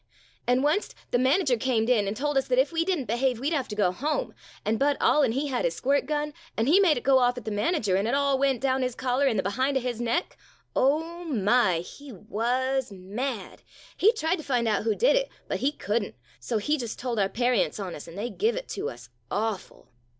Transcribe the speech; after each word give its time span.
An' 0.47 0.65
onct 0.65 0.95
the 1.11 1.19
manager 1.19 1.53
earned 1.53 1.87
in 1.87 2.07
an' 2.07 2.15
tor 2.15 2.35
us 2.35 2.47
that 2.47 2.57
if 2.57 2.71
we 2.71 2.83
did 2.83 2.97
n't 2.97 3.07
behave 3.07 3.39
we 3.39 3.51
'd 3.51 3.53
have 3.53 3.67
to 3.67 3.75
go 3.75 3.91
home, 3.91 4.33
an' 4.65 4.77
Bud 4.77 4.97
Allin 4.99 5.33
he 5.33 5.49
had 5.49 5.63
his 5.63 5.75
squirt 5.75 6.07
gun, 6.07 6.33
an' 6.57 6.65
he 6.65 6.79
made 6.79 6.97
it 6.97 7.03
go 7.03 7.19
off 7.19 7.37
at 7.37 7.45
the 7.45 7.51
man 7.51 7.75
ager, 7.75 7.95
an' 7.95 8.07
it 8.07 8.15
all 8.15 8.39
went 8.39 8.61
down 8.61 8.81
his 8.81 8.95
collar 8.95 9.27
in 9.27 9.37
the 9.37 9.43
behind 9.43 9.77
of 9.77 9.83
his 9.83 10.01
neck! 10.01 10.39
Oh, 10.75 11.23
my— 11.25 11.81
he 11.97 12.11
wuz 12.11 12.91
mad! 12.91 13.61
He 13.95 14.11
tried 14.13 14.37
to 14.37 14.43
find 14.43 14.67
who 14.67 14.95
did 14.95 15.15
it, 15.15 15.29
but 15.47 15.59
he 15.59 15.71
could 15.71 16.01
n't, 16.01 16.15
so 16.39 16.57
he 16.57 16.79
just 16.79 16.97
tol' 16.97 17.19
our 17.19 17.29
parients 17.29 17.79
on 17.79 17.93
us, 17.93 18.07
an' 18.07 18.15
they 18.15 18.31
give 18.31 18.55
it 18.55 18.67
to 18.69 18.89
us 18.89 19.09
awful 19.29 19.87